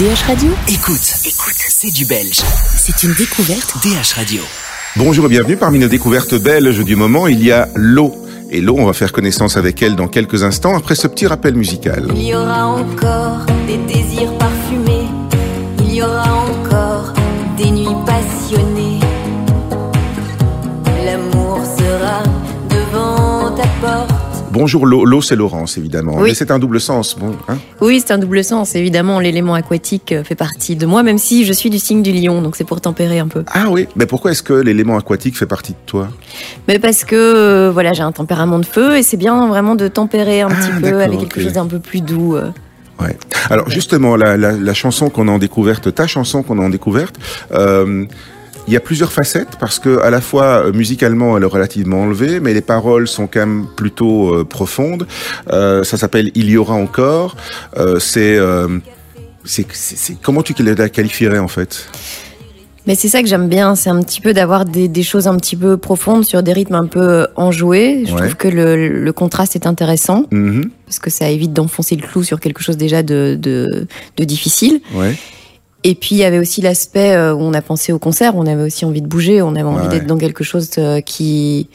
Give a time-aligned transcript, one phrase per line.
[0.00, 2.40] DH Radio, Écoute, écoute, c'est du belge.
[2.78, 3.76] c'est une découverte.
[3.82, 4.40] DH Radio.
[4.96, 7.26] Bonjour et bienvenue parmi nos découvertes belges du moment.
[7.26, 8.14] Il y a l'eau.
[8.50, 11.54] Et l'eau, on va faire connaissance avec elle dans quelques instants après ce petit rappel
[11.54, 12.08] musical.
[12.16, 14.69] Il y aura encore des désirs parfumés.
[24.52, 25.04] Bonjour l'eau.
[25.04, 26.14] L'eau, c'est Laurence, évidemment.
[26.16, 26.30] Oui.
[26.30, 27.16] Mais c'est un double sens.
[27.18, 28.74] Bon, hein Oui, c'est un double sens.
[28.74, 32.12] Évidemment, l'élément aquatique euh, fait partie de moi, même si je suis du signe du
[32.12, 33.44] lion, donc c'est pour tempérer un peu.
[33.52, 33.86] ah oui.
[33.94, 36.08] Mais pourquoi est-ce que l'élément aquatique fait partie de toi?
[36.66, 39.86] Mais parce que euh, voilà, j'ai un tempérament de feu et c'est bien vraiment de
[39.86, 42.34] tempérer un Ah, petit peu avec quelque chose d'un peu plus doux.
[42.36, 42.50] euh.
[43.00, 43.16] Ouais.
[43.50, 46.68] Alors justement, la, la, la chanson qu'on a en découverte, ta chanson qu'on a en
[46.70, 47.14] découverte,
[47.52, 48.04] euh,
[48.70, 52.02] il y a plusieurs facettes parce que à la fois euh, musicalement elle est relativement
[52.02, 55.08] enlevée, mais les paroles sont quand même plutôt euh, profondes.
[55.52, 57.36] Euh, ça s'appelle Il y aura encore.
[57.76, 58.38] Euh, c'est
[59.44, 61.88] c'est c'est- c'est- comment tu la qualifierais en fait?
[62.86, 65.36] Mais c'est ça que j'aime bien, c'est un petit peu d'avoir des, des choses un
[65.36, 68.04] petit peu profondes sur des rythmes un peu enjoués.
[68.06, 68.20] Je Ouais.
[68.20, 70.70] trouve que le, le contraste est intéressant Mhm.
[70.86, 73.86] parce que ça évite d'enfoncer le clou sur quelque chose déjà de, de,
[74.16, 74.80] de difficile.
[74.94, 75.14] Ouais.
[75.82, 78.46] Et puis il y avait aussi l'aspect euh, où on a pensé au concert, on
[78.46, 79.88] avait aussi envie de bouger, on avait envie Ouais.
[79.88, 81.68] d'être dans quelque chose euh, qui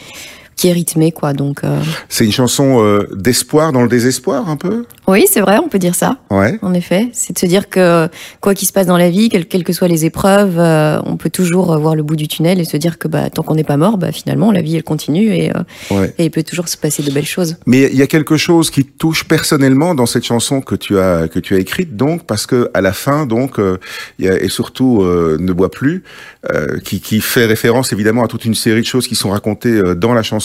[0.56, 1.34] qui est rythmé quoi.
[1.34, 4.86] Donc euh, C'est une chanson euh, d'espoir dans le désespoir un peu?
[5.08, 6.18] oui, c'est vrai, on peut dire ça.
[6.32, 6.58] Ouais.
[6.64, 8.08] En effet, c'est de se dire que
[8.42, 11.30] quoi qu'il se passe dans la vie, quelles, que soient les épreuves, euh, on peut
[11.30, 13.64] toujours euh, voir le bout du tunnel et se dire que bah, tant qu'on n'est
[13.64, 15.60] pas mort, bah, finalement la vie elle continue et, euh,
[15.92, 16.14] Ouais.
[16.18, 17.58] et il peut toujours se passer de belles choses.
[17.66, 20.98] Mais il y a quelque chose qui te touche personnellement dans cette chanson que tu
[20.98, 23.78] as que tu as écrite donc parce que à la fin donc euh,
[24.20, 26.04] y a, et surtout euh, ne bois plus
[26.52, 29.82] euh, qui qui fait référence évidemment à toute une série de choses qui sont racontées
[29.96, 30.45] dans la chanson.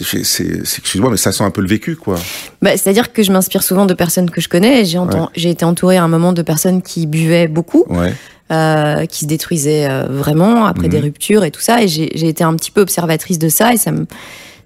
[0.00, 0.44] C'est-
[0.78, 2.16] excuse-moi mais ça sent un peu le vécu quoi.
[2.62, 4.84] Bah, C'est-à-dire que je m'inspire souvent de personnes que je connais.
[4.84, 7.84] J'ai été entourée à un moment de personnes qui buvaient beaucoup.
[7.88, 8.12] Ouais.
[8.52, 10.90] euh, qui se détruisaient euh, vraiment après Mhm.
[10.92, 11.82] des ruptures et tout ça.
[11.82, 14.06] Et j'ai été un petit peu observatrice de ça et ça me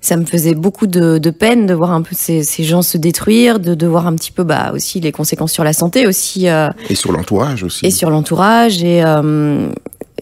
[0.02, 2.98] ça me faisait beaucoup de, de peine de voir un peu ces, ces gens se
[2.98, 6.46] détruire, de, de voir un petit peu bah aussi les conséquences sur la santé aussi
[6.48, 7.86] euh, Et sur l'entourage aussi.
[7.86, 9.02] et sur l'entourage et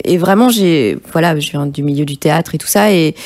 [0.04, 3.16] et vraiment j'ai voilà je viens du milieu du théâtre et tout ça et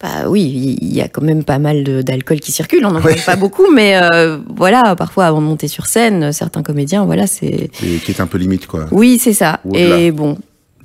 [0.00, 2.84] bah oui, il y a quand même pas mal d'alcool qui circule.
[2.86, 3.16] On n'en Ouais.
[3.26, 7.70] pas beaucoup, mais euh, voilà, parfois avant de monter sur scène, certains comédiens, voilà, c'est
[7.84, 8.86] Et qui est un peu limite quoi.
[8.92, 9.60] oui, c'est ça.
[9.74, 10.38] Et bon,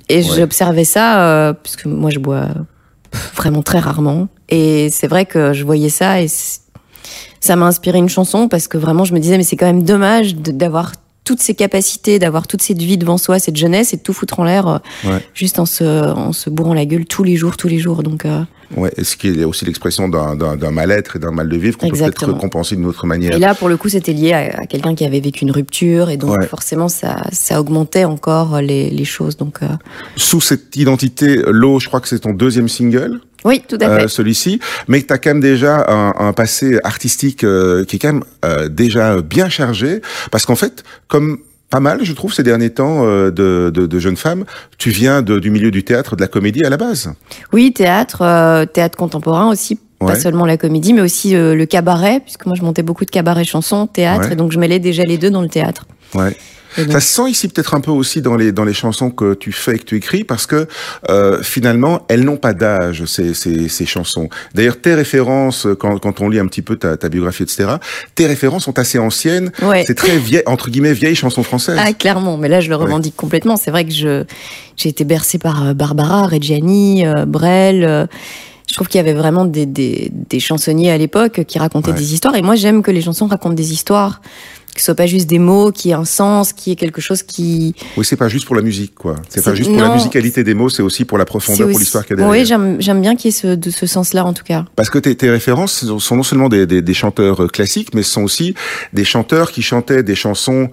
[0.08, 0.22] et Ouais.
[0.22, 2.48] j'observais ça euh, parce que moi je bois
[3.36, 4.28] vraiment très rarement.
[4.48, 6.26] Et c'est vrai que je voyais ça et
[7.40, 9.82] ça m'a inspiré une chanson parce que vraiment je me disais mais c'est quand même
[9.84, 10.92] dommage d'avoir
[11.24, 14.40] toutes ces capacités, d'avoir toute cette vie devant soi, cette jeunesse et de tout foutre
[14.40, 15.26] en l'air euh, Ouais.
[15.34, 18.02] juste en se, en se bourrant la gueule tous les jours, tous les jours.
[18.02, 18.42] Donc euh,
[18.76, 18.90] Ouais.
[18.96, 21.96] Et ce qui est aussi l'expression d'un mal-être et d'un mal de vivre qu'on peut
[21.96, 23.34] peut-être compenser d'une autre manière.
[23.34, 26.08] et là pour le coup c'était lié à, à quelqu'un qui avait vécu une rupture
[26.10, 26.46] et donc Ouais.
[26.46, 29.36] forcément ça, ça augmentait encore les, les choses.
[29.36, 29.66] Donc euh,
[30.16, 33.20] Sous cette identité, l'eau, je crois que c'est ton deuxième single.
[33.44, 34.04] Oui, tout à fait.
[34.04, 37.98] euh, celui-ci, mais tu as quand même déjà un, un passé artistique euh, qui est
[37.98, 40.00] quand même euh, déjà bien chargé,
[40.30, 41.38] parce qu'en fait, comme
[41.70, 44.44] pas mal, je trouve, ces derniers temps euh, de, de, de jeunes femmes,
[44.78, 47.12] tu viens de, du milieu du théâtre, de la comédie à la base.
[47.52, 50.12] Oui, théâtre, euh, théâtre contemporain aussi, Ouais.
[50.12, 53.10] pas seulement la comédie, mais aussi euh, le cabaret, puisque moi je montais beaucoup de
[53.10, 54.32] cabaret chansons, théâtre, Ouais.
[54.34, 55.86] et donc je mêlais déjà les deux dans le théâtre.
[56.14, 56.36] Ouais.
[56.78, 59.10] Et donc- Ça se sent ici peut-être un peu aussi dans les dans les chansons
[59.10, 60.66] que tu fais et que tu écris parce que
[61.10, 64.28] euh, finalement elles n'ont pas d'âge ces, ces ces chansons.
[64.54, 67.74] D'ailleurs tes références quand quand on lit un petit peu ta, ta biographie etc.
[68.14, 69.52] Tes références sont assez anciennes.
[69.62, 69.84] Ouais.
[69.86, 71.78] C'est très vieille entre guillemets vieille chanson française.
[71.80, 73.56] Ah, clairement, mais là je le revendique complètement.
[73.56, 74.24] C'est vrai que je
[74.76, 77.84] j'ai été bercée par euh, Barbara, Reggiani, euh, Brel.
[77.84, 78.06] euh,
[78.66, 81.96] je trouve qu'il y avait vraiment des, des, des chansonniers à l'époque qui racontaient Ouais.
[81.98, 82.34] des histoires.
[82.34, 84.20] Et moi, j'aime que les chansons racontent des histoires,
[84.74, 87.22] que ce soit pas juste des mots, qui aient un sens, qui est quelque chose
[87.22, 87.74] qui.
[87.96, 89.16] Oui, c'est pas juste pour la musique, quoi.
[89.28, 92.04] C'est pas juste pour la musicalité des mots, c'est aussi pour la profondeur, pour l'histoire
[92.04, 92.66] qu'il y a derrière.
[92.66, 94.64] Oui, j'aime bien qu'il y ait ce, de ce sens-là, en tout cas.
[94.76, 98.02] Parce que tes, tes références sont non seulement des, des, des chanteurs euh, classiques, mais
[98.02, 98.54] ce sont aussi
[98.92, 100.70] des chanteurs qui chantaient des chansons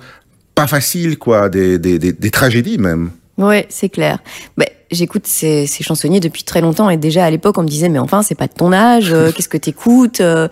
[0.56, 3.12] pas faciles, quoi, des, des, des, des tragédies même.
[3.38, 4.20] Ouais, c'est clair.
[4.58, 7.90] Ben, j'écoute ces, ces chansonniers depuis très longtemps et déjà à l'époque on me disait
[7.90, 10.48] mais enfin c'est pas de ton âge, euh, qu'est-ce que t'écoutes euh,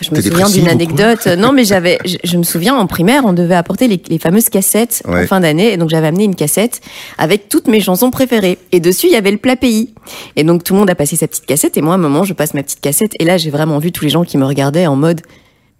[0.00, 1.26] Je me souviens d'une anecdote.
[1.38, 4.48] Non mais j'avais, je, je me souviens en primaire on devait apporter les, les fameuses
[4.48, 5.22] cassettes Ouais.
[5.24, 6.80] en fin d'année et donc j'avais amené une cassette
[7.18, 9.94] avec toutes mes chansons préférées et dessus il y avait le plat pays
[10.36, 12.24] et donc tout le monde a passé sa petite cassette et moi à un moment
[12.24, 14.44] je passe ma petite cassette et là j'ai vraiment vu tous les gens qui me
[14.44, 15.20] regardaient en mode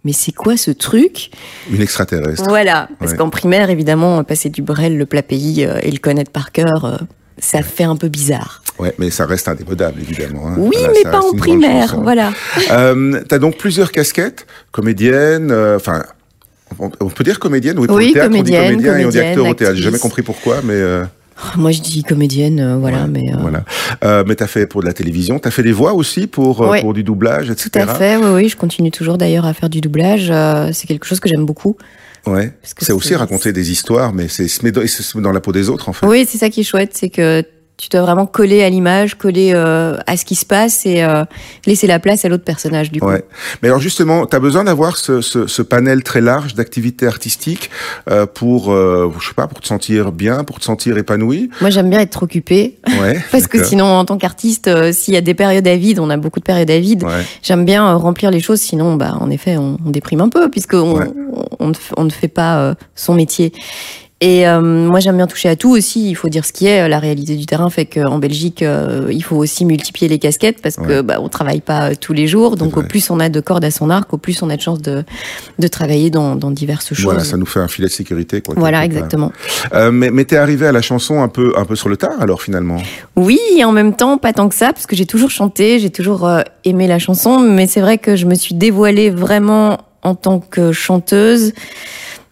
[0.05, 1.31] mais c'est quoi ce truc?
[1.71, 2.43] Une extraterrestre.
[2.47, 3.17] Voilà, parce Ouais.
[3.17, 6.85] qu'en primaire, évidemment, passer du Brel, le plat pays euh, et le connaître par cœur,
[6.85, 6.97] euh,
[7.37, 8.61] ça fait un peu bizarre.
[8.79, 10.47] Ouais, mais ça reste indémodable, évidemment.
[10.47, 10.55] hein.
[10.57, 12.31] Oui, Voilà, mais pas en primaire, voilà.
[12.71, 16.03] Euh, T'as donc plusieurs casquettes, comédienne, euh, enfin
[16.79, 19.05] On, on peut dire comédienne Oui, pour Oui, le théâtre, on dit comédienne, comédien et
[19.05, 19.75] on dit acteur au théâtre.
[19.75, 21.05] J'ai jamais compris pourquoi, mais euh,
[21.37, 23.33] Oh, Moi, je dis comédienne, euh, voilà, ouais, mais.
[23.33, 23.63] euh, voilà.
[24.03, 26.79] Euh, mais t'as fait pour de la télévision, t'as fait des voix aussi pour Ouais.
[26.81, 27.69] pour du doublage, etc.
[27.73, 30.31] Tout à fait, oui, oui, je continue toujours d'ailleurs à faire du doublage.
[30.73, 31.75] c'est quelque chose que j'aime beaucoup.
[32.25, 32.51] Ouais.
[32.63, 34.81] C'est aussi raconter des histoires, mais c'est se mettre
[35.21, 36.05] dans la peau des autres en fait.
[36.05, 37.43] Oui, c'est ça qui est chouette, c'est que
[37.77, 41.25] tu dois vraiment coller à l'image, coller euh, à ce qui se passe et euh,
[41.65, 43.07] laisser la place à l'autre personnage du coup.
[43.07, 43.25] Ouais.
[43.61, 47.69] Mais alors justement, tu as besoin d'avoir ce, ce, ce panel très large d'activités artistiques
[48.09, 51.49] euh, pour, euh, je sais pas, pour te sentir bien, pour te sentir épanoui.
[51.59, 53.19] Moi, j'aime bien être occupée Ouais.
[53.31, 56.09] parce que sinon, en tant qu'artiste, euh, s'il y a des périodes à vide, on
[56.09, 57.03] a beaucoup de périodes à vide.
[57.03, 57.23] Ouais.
[57.43, 60.49] J'aime bien euh, remplir les choses, sinon, bah, en effet, on, on déprime un peu
[60.49, 63.51] puisque on, on, on ne f- on ne fait pas euh, son métier.
[64.21, 66.09] Et euh, moi, j'aime bien toucher à tout aussi.
[66.09, 66.87] Il faut dire ce qui est.
[66.87, 70.77] La réalité du terrain fait qu'en Belgique, euh, il faut aussi multiplier les casquettes parce
[70.77, 71.03] que Ouais.
[71.03, 72.55] bah, on travaille pas euh, tous les jours.
[72.55, 74.61] Donc, au plus on a de cordes à son arc, au plus on a de
[74.61, 75.03] chances de,
[75.59, 77.03] de travailler dans, dans diverses choses.
[77.03, 78.39] Voilà, ça nous fait un filet de sécurité.
[78.39, 79.33] Quoi, Voilà, exactement.
[79.73, 82.13] Euh, mais mais t'es arrivé à la chanson un peu un peu sur le tard
[82.21, 82.77] alors finalement?
[83.17, 85.89] Oui, et en même temps, pas tant que ça, parce que j'ai toujours chanté, j'ai
[85.89, 90.15] toujours euh, aimé la chanson, mais c'est vrai que je me suis dévoilée vraiment en
[90.15, 91.51] tant que chanteuse,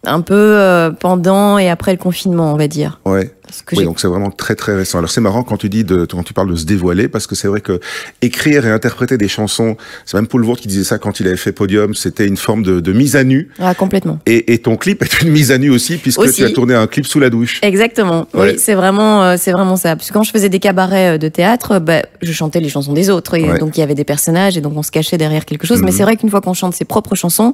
[0.05, 2.99] un peu euh, pendant et après le confinement, on va dire.
[3.05, 3.31] Ouais.
[3.73, 4.97] Oui, donc c'est vraiment très très récent.
[4.97, 7.35] Alors c'est marrant quand tu dis de quand tu parles de se dévoiler parce que
[7.35, 7.79] c'est vrai que
[8.23, 11.37] écrire et interpréter des chansons, c'est même Paul Vaught qui disait ça quand il avait
[11.37, 13.49] fait Podium, c'était une forme de, de mise à nu.
[13.59, 14.17] Ah, complètement.
[14.25, 16.37] Et, et ton clip est une mise à nu aussi puisque Aussi.
[16.37, 17.59] tu as tourné un clip sous la douche.
[17.61, 18.27] Exactement.
[18.33, 18.53] Ouais.
[18.53, 19.95] Oui, c'est vraiment, euh, c'est vraiment ça.
[19.95, 22.93] Parce que quand je faisais des cabarets euh, de théâtre, bah, je chantais les chansons
[22.93, 23.59] des autres, et Ouais.
[23.59, 25.81] donc il y avait des personnages, et donc on se cachait derrière quelque chose.
[25.81, 25.97] Mais Mhm.
[25.97, 27.53] c'est vrai qu'une fois qu'on chante ses propres chansons,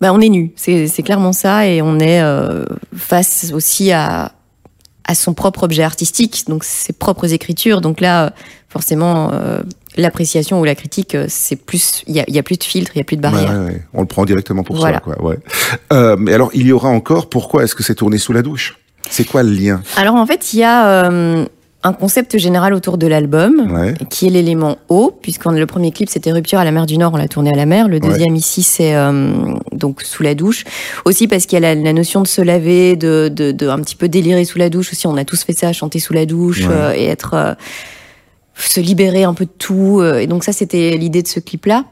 [0.00, 0.52] bah, on est nu.
[0.56, 2.64] C'est, c'est clairement ça, et on est euh,
[2.96, 4.32] face aussi à
[5.10, 7.80] à son propre objet artistique, donc ses propres écritures.
[7.80, 8.34] Donc là,
[8.68, 9.62] forcément, euh,
[9.96, 12.62] l'appréciation ou la critique, euh, c'est plus, il y a, il y a plus de
[12.64, 13.50] filtre, il y a plus de barrière.
[13.52, 13.82] Ouais, ouais, ouais.
[13.94, 14.98] On le prend directement pour Voilà.
[14.98, 15.00] ça.
[15.00, 15.38] Quoi, ouais.
[15.94, 18.78] Euh, mais alors, il y aura encore, pourquoi est-ce que c'est tourné sous la douche?
[19.08, 19.80] C'est quoi le lien?
[19.96, 21.46] Alors en fait, il y a euh,
[21.84, 23.70] un concept général autour de l'album.
[23.72, 23.94] ouais.
[24.10, 27.12] qui est l'élément eau, puisque le premier clip c'était Rupture à la mer du Nord,
[27.14, 27.86] on l'a tourné à la mer.
[27.88, 30.64] Le deuxième ici c'est euh, donc sous la douche.
[31.04, 33.78] Aussi parce qu'il y a la, la notion de se laver, de, de, de un
[33.80, 35.06] petit peu délirer sous la douche aussi.
[35.06, 36.74] On a tous fait ça, chanter sous la douche Ouais.
[36.74, 37.54] euh, et être euh,
[38.56, 40.00] se libérer un peu de tout.
[40.00, 41.84] euh, et donc ça c'était l'idée de ce clip là.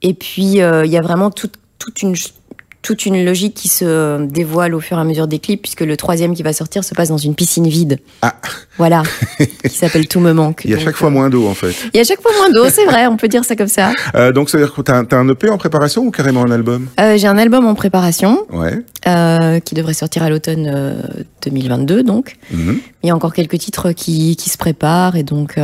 [0.00, 2.14] Et puis euh, il y a vraiment toute toute une
[2.80, 5.96] toute une logique qui se dévoile au fur et à mesure des clips, puisque le
[5.96, 7.98] troisième qui va sortir se passe dans une piscine vide.
[8.22, 8.34] Ah.
[8.78, 9.02] Voilà,
[9.64, 10.62] qui s'appelle Tout me manque.
[10.64, 11.74] Il y a Donc, chaque fois euh, moins d'eau en fait.
[11.92, 13.90] il y a chaque fois moins d'eau, c'est vrai, on peut dire ça comme ça.
[14.14, 16.50] Euh, donc, ça veut dire que t'as, t'as un EP en préparation ou carrément un
[16.52, 16.86] album?
[17.00, 18.78] Euh, J'ai un album en préparation Ouais.
[19.08, 21.02] euh, qui devrait sortir à l'automne euh,
[21.42, 22.36] 2022, donc.
[22.52, 22.78] Mhm.
[23.02, 25.56] Il y a encore quelques titres qui, qui se préparent et donc,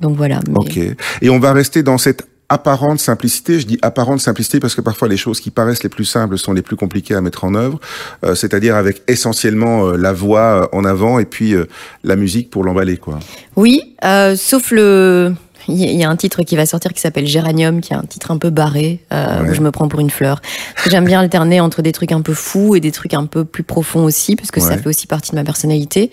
[0.00, 0.40] donc voilà.
[0.48, 0.78] Mais- Ok.
[1.22, 3.58] Et on va rester dans cette apparente simplicité.
[3.60, 6.52] Je dis apparente simplicité parce que parfois les choses qui paraissent les plus simples sont
[6.52, 7.80] les plus compliquées à mettre en œuvre.
[8.24, 11.66] Euh, c'est-à-dire avec essentiellement euh, la voix euh, en avant et puis euh,
[12.04, 13.18] la musique pour l'emballer, quoi.
[13.56, 15.34] Oui, euh, sauf le.
[15.68, 18.30] Il y a- un titre qui va sortir qui s'appelle Géranium, qui est un titre
[18.30, 19.50] un peu barré, euh, Ouais.
[19.50, 20.40] où je me prends pour une fleur.
[20.74, 23.26] Parce que J'aime bien alterner entre des trucs un peu fous et des trucs un
[23.26, 26.12] peu plus profonds aussi, parce que ça fait aussi partie de ma personnalité.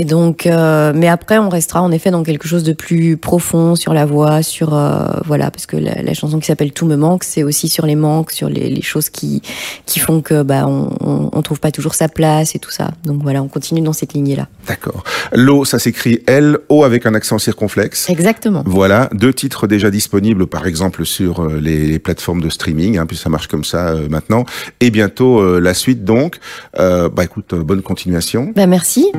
[0.00, 3.74] Et donc, euh, mais après, on restera en effet dans quelque chose de plus profond
[3.74, 6.94] sur la voix, sur euh, voilà, parce que la, la chanson qui s'appelle Tout me
[6.94, 9.42] manque, c'est aussi sur les manques, sur les, les choses qui
[9.86, 12.92] qui font que bah on, on, on trouve pas toujours sa place et tout ça.
[13.04, 14.46] Donc voilà, on continue dans cette lignée là.
[14.68, 15.02] D'accord.
[15.32, 18.08] L'eau, ça s'écrit L-O avec un accent circonflexe.
[18.08, 18.62] Exactement.
[18.66, 23.06] Voilà, deux titres déjà disponibles, par exemple sur euh, les, les plateformes de streaming, hein,
[23.06, 24.44] puis ça marche comme ça euh, maintenant.
[24.78, 26.38] Et bientôt la suite, donc.
[26.76, 28.52] Bah écoute, bonne continuation.
[28.54, 29.10] Bah merci.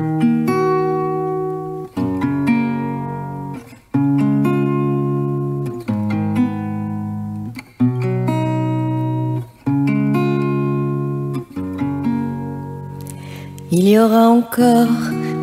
[13.90, 14.86] Y aura encore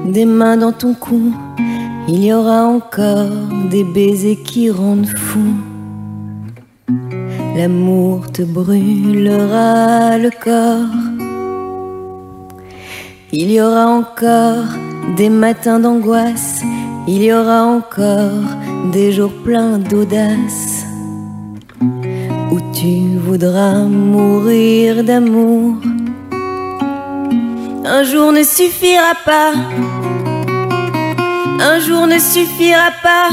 [0.06, 1.34] des mains dans ton cou,
[2.08, 3.36] il y aura encore
[3.70, 5.50] des baisers qui rendent fou.
[7.58, 10.96] L'amour te brûlera le corps.
[13.34, 14.70] Il y aura encore
[15.18, 16.62] des matins d'angoisse,
[17.06, 18.48] il y aura encore
[18.94, 20.86] des jours pleins d'audace,
[22.54, 25.76] où tu voudras mourir d'amour.
[27.90, 29.54] Un jour ne suffira pas,
[31.62, 33.30] un jour ne suffira pas,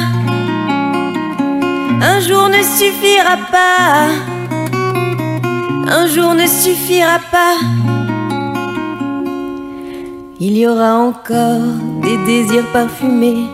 [2.00, 4.10] un jour ne suffira pas,
[5.88, 7.56] un jour ne suffira pas.
[10.38, 11.66] Il y aura encore
[12.02, 13.46] des désirs parfumés,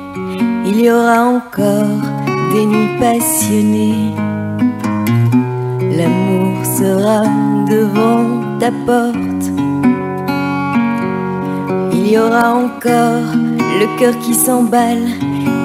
[0.66, 1.96] il y aura encore
[2.52, 4.14] des nuits passionnées.
[5.96, 7.22] L'amour sera
[7.66, 9.29] devant ta porte.
[12.10, 13.36] Il y aura encore
[13.78, 15.06] le cœur qui s'emballe,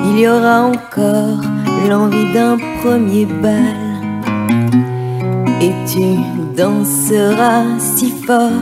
[0.06, 1.42] il y aura encore
[1.90, 3.80] l'envie d'un premier bal.
[5.60, 6.20] Et tu
[6.56, 8.62] danseras si fort.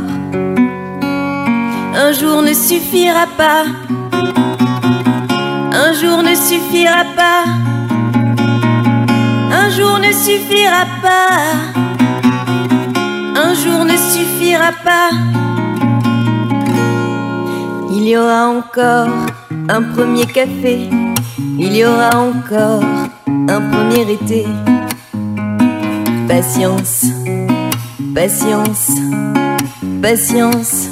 [1.93, 3.65] Un jour ne suffira pas,
[5.73, 7.43] un jour ne suffira pas,
[9.51, 11.37] un jour ne suffira pas,
[13.35, 15.52] un jour ne suffira pas.
[18.05, 19.07] Il y aura encore
[19.69, 20.89] un premier café,
[21.57, 22.83] il y aura encore
[23.47, 24.45] un premier été.
[26.27, 27.05] Patience,
[28.13, 28.91] patience,
[30.01, 30.89] patience.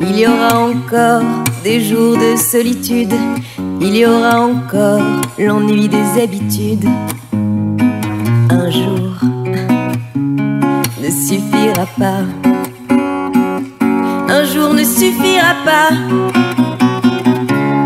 [0.00, 1.22] Il y aura encore
[1.62, 3.14] des jours de solitude,
[3.80, 5.04] il y aura encore
[5.38, 6.88] l'ennui des habitudes.
[8.50, 9.20] Un jour
[10.16, 12.41] ne suffira pas.
[14.34, 15.90] Un jour ne suffira pas.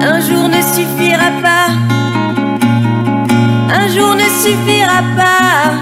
[0.01, 1.67] Un jour ne suffira pas.
[3.69, 5.73] Un jour ne suffira pas.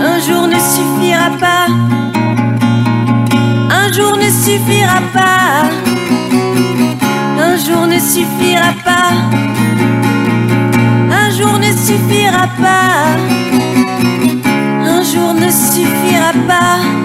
[0.00, 1.66] Un jour ne suffira pas.
[3.70, 5.68] Un jour ne suffira pas.
[7.38, 9.10] Un jour ne suffira pas.
[11.20, 13.18] Un jour ne suffira pas.
[14.86, 17.03] Un jour ne suffira pas.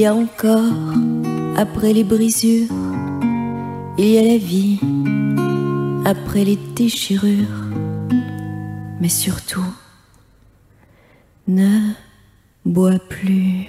[0.00, 0.72] Y a encore,
[1.58, 2.68] après les brisures,
[3.98, 4.80] il y a la vie,
[6.06, 7.68] après les déchirures.
[8.98, 9.74] Mais surtout,
[11.48, 11.92] ne
[12.64, 13.68] bois plus.